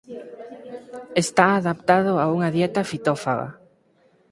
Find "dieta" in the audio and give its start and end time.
2.55-2.87